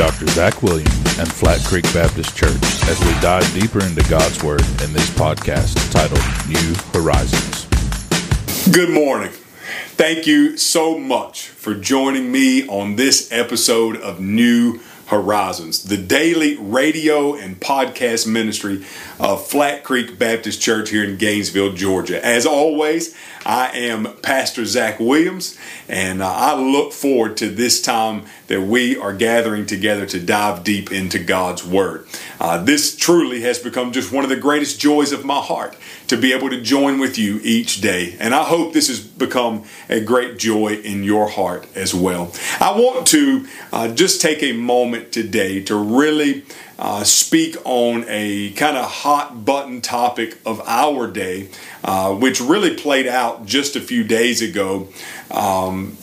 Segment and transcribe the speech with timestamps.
[0.00, 0.28] Dr.
[0.28, 2.48] Zach Williams and Flat Creek Baptist Church
[2.88, 7.66] as we dive deeper into God's Word in this podcast titled New Horizons.
[8.72, 9.28] Good morning.
[9.98, 14.80] Thank you so much for joining me on this episode of New
[15.10, 18.84] Horizons, the daily radio and podcast ministry
[19.18, 22.24] of Flat Creek Baptist Church here in Gainesville, Georgia.
[22.24, 23.12] As always,
[23.44, 28.96] I am Pastor Zach Williams, and uh, I look forward to this time that we
[28.96, 32.06] are gathering together to dive deep into God's Word.
[32.38, 36.16] Uh, this truly has become just one of the greatest joys of my heart to
[36.16, 40.00] be able to join with you each day, and I hope this has become a
[40.00, 42.32] great joy in your heart as well.
[42.60, 46.44] I want to uh, just take a moment today to really
[46.78, 51.48] uh, speak on a kind of hot button topic of our day,
[51.84, 54.88] uh, which really played out just a few days ago.
[55.30, 55.96] Um,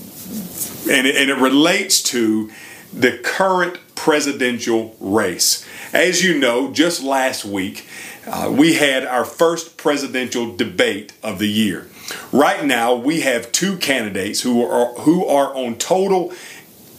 [0.89, 2.51] and, it, and it relates to
[2.93, 5.65] the current presidential race.
[5.93, 7.87] As you know, just last week,
[8.25, 11.87] uh, we had our first presidential debate of the year.
[12.31, 16.33] Right now, we have two candidates who are who are on total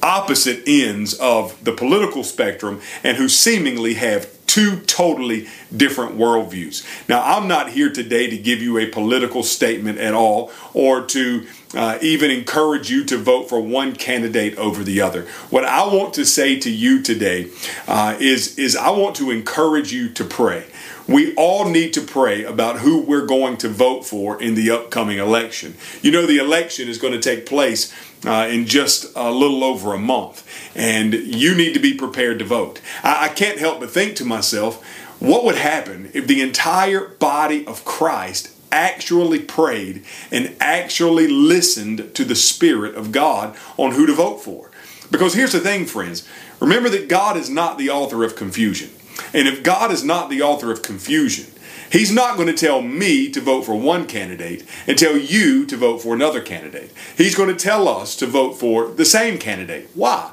[0.03, 5.47] opposite ends of the political spectrum and who seemingly have two totally
[5.77, 6.85] different worldviews.
[7.09, 11.47] Now, I'm not here today to give you a political statement at all or to
[11.75, 15.23] uh, even encourage you to vote for one candidate over the other.
[15.51, 17.51] What I want to say to you today
[17.87, 20.67] uh, is, is I want to encourage you to pray.
[21.07, 25.19] We all need to pray about who we're going to vote for in the upcoming
[25.19, 25.75] election.
[26.03, 27.95] You know, the election is going to take place
[28.27, 32.45] uh, in just a little over a month, and you need to be prepared to
[32.45, 32.81] vote.
[33.03, 34.85] I, I can't help but think to myself,
[35.19, 42.25] what would happen if the entire body of Christ actually prayed and actually listened to
[42.25, 44.71] the Spirit of God on who to vote for?
[45.11, 46.27] Because here's the thing, friends
[46.61, 48.91] remember that God is not the author of confusion.
[49.33, 51.47] And if God is not the author of confusion,
[51.91, 55.77] He's not going to tell me to vote for one candidate and tell you to
[55.77, 56.93] vote for another candidate.
[57.17, 59.89] He's going to tell us to vote for the same candidate.
[59.95, 60.33] Why?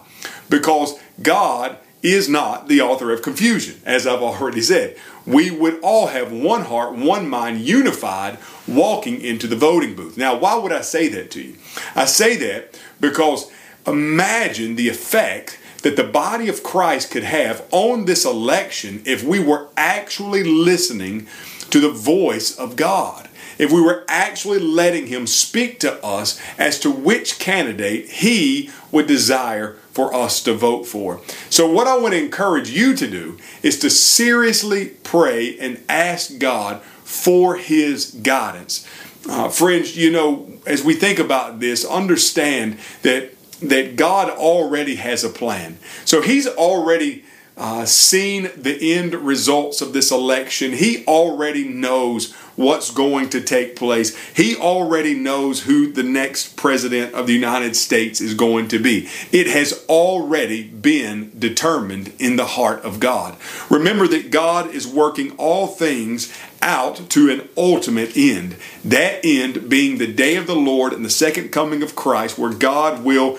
[0.50, 4.98] Because God is not the author of confusion, as I've already said.
[5.26, 10.18] We would all have one heart, one mind, unified, walking into the voting booth.
[10.18, 11.56] Now, why would I say that to you?
[11.96, 13.52] I say that because
[13.88, 19.40] imagine the effect that the body of Christ could have on this election if we
[19.40, 21.28] were actually listening
[21.70, 23.30] to the voice of God.
[23.58, 29.08] If we were actually letting Him speak to us as to which candidate He would
[29.08, 31.22] desire for us to vote for.
[31.50, 36.38] So, what I want to encourage you to do is to seriously pray and ask
[36.38, 38.88] God for His guidance.
[39.28, 45.24] Uh, friends, you know, as we think about this, understand that that God already has
[45.24, 45.78] a plan.
[46.04, 47.24] So He's already
[47.58, 50.74] uh, seen the end results of this election.
[50.74, 54.16] He already knows what's going to take place.
[54.34, 59.10] He already knows who the next president of the United States is going to be.
[59.32, 63.38] It has already been determined in the heart of God.
[63.70, 68.56] Remember that God is working all things out to an ultimate end.
[68.84, 72.54] That end being the day of the Lord and the second coming of Christ, where
[72.54, 73.38] God will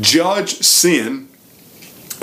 [0.00, 1.25] judge sin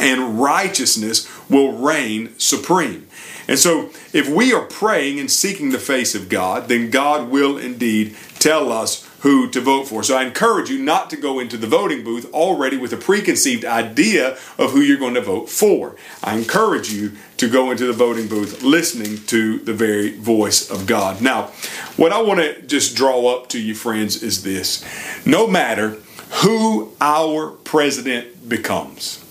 [0.03, 3.07] and righteousness will reign supreme.
[3.47, 7.57] And so, if we are praying and seeking the face of God, then God will
[7.57, 10.03] indeed tell us who to vote for.
[10.03, 13.65] So, I encourage you not to go into the voting booth already with a preconceived
[13.65, 15.95] idea of who you're going to vote for.
[16.23, 20.85] I encourage you to go into the voting booth listening to the very voice of
[20.87, 21.21] God.
[21.21, 21.47] Now,
[21.97, 24.85] what I want to just draw up to you, friends, is this
[25.25, 25.97] no matter
[26.41, 29.22] who our president becomes,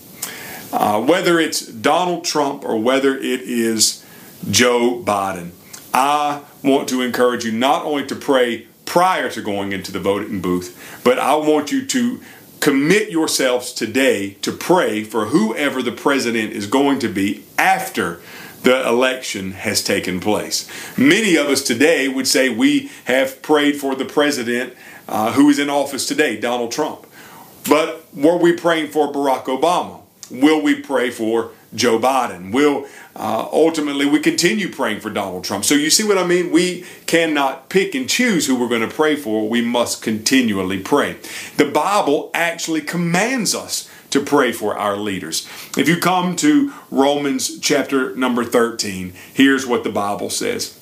[0.73, 4.03] uh, whether it's Donald Trump or whether it is
[4.49, 5.51] Joe Biden.
[5.93, 10.41] I want to encourage you not only to pray prior to going into the voting
[10.41, 12.21] booth, but I want you to
[12.59, 18.19] commit yourselves today to pray for whoever the president is going to be after
[18.63, 20.67] the election has taken place.
[20.97, 24.73] Many of us today would say we have prayed for the president
[25.07, 27.05] uh, who is in office today, Donald Trump.
[27.69, 30.02] But were we praying for Barack Obama?
[30.33, 32.51] Will we pray for Joe Biden?
[32.51, 35.63] Will uh, ultimately we continue praying for Donald Trump?
[35.63, 36.51] So you see what I mean?
[36.51, 39.47] We cannot pick and choose who we're going to pray for.
[39.47, 41.17] We must continually pray.
[41.57, 45.47] The Bible actually commands us to pray for our leaders.
[45.77, 50.79] If you come to Romans chapter number 13, here's what the Bible says.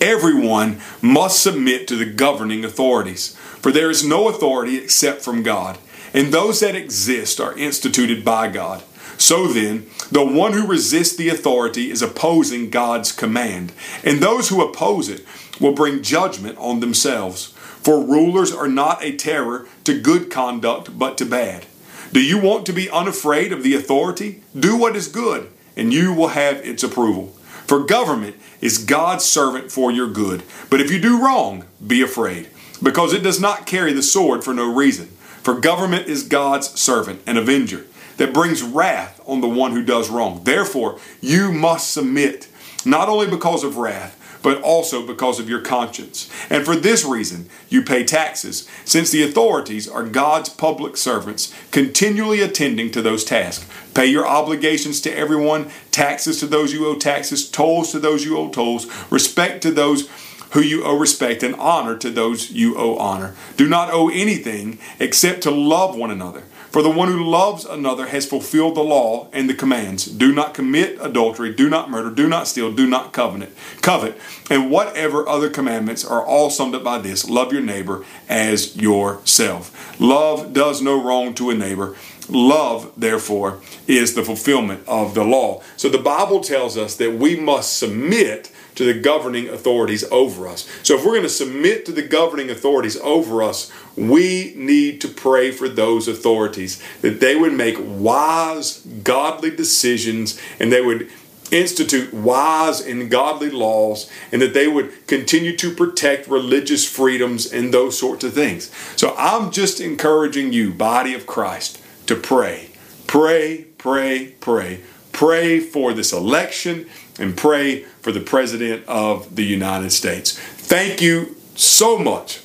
[0.00, 5.78] Everyone must submit to the governing authorities, for there is no authority except from God
[6.16, 8.82] and those that exist are instituted by God.
[9.18, 13.72] So then, the one who resists the authority is opposing God's command,
[14.02, 15.24] and those who oppose it
[15.60, 17.52] will bring judgment on themselves.
[17.82, 21.66] For rulers are not a terror to good conduct, but to bad.
[22.12, 24.42] Do you want to be unafraid of the authority?
[24.58, 27.28] Do what is good, and you will have its approval.
[27.66, 30.44] For government is God's servant for your good.
[30.70, 32.48] But if you do wrong, be afraid,
[32.82, 35.10] because it does not carry the sword for no reason.
[35.46, 40.10] For government is God's servant, an avenger that brings wrath on the one who does
[40.10, 40.42] wrong.
[40.42, 42.48] Therefore, you must submit,
[42.84, 46.28] not only because of wrath, but also because of your conscience.
[46.50, 52.40] And for this reason, you pay taxes, since the authorities are God's public servants, continually
[52.40, 53.68] attending to those tasks.
[53.94, 58.36] Pay your obligations to everyone, taxes to those you owe taxes, tolls to those you
[58.36, 60.10] owe tolls, respect to those
[60.52, 63.34] who you owe respect, and honor to those you owe honor.
[63.56, 66.44] Do not owe anything except to love one another.
[66.70, 70.04] For the one who loves another has fulfilled the law and the commands.
[70.04, 74.20] Do not commit adultery, do not murder, do not steal, do not covenant, covet,
[74.50, 79.98] and whatever other commandments are all summed up by this: love your neighbor as yourself.
[79.98, 81.96] Love does no wrong to a neighbor.
[82.28, 85.62] Love, therefore, is the fulfillment of the law.
[85.76, 90.68] So the Bible tells us that we must submit to the governing authorities over us.
[90.82, 95.08] So if we're going to submit to the governing authorities over us, we need to
[95.08, 101.10] pray for those authorities that they would make wise, godly decisions and they would
[101.50, 107.72] institute wise and godly laws and that they would continue to protect religious freedoms and
[107.72, 108.70] those sorts of things.
[108.96, 112.70] So I'm just encouraging you, body of Christ, to pray.
[113.06, 114.80] Pray, pray, pray.
[115.12, 116.86] Pray for this election
[117.18, 120.38] and pray for the President of the United States.
[120.38, 122.38] Thank you so much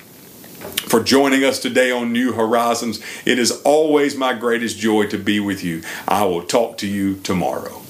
[0.87, 3.01] for joining us today on New Horizons.
[3.25, 5.81] It is always my greatest joy to be with you.
[6.07, 7.80] I will talk to you tomorrow.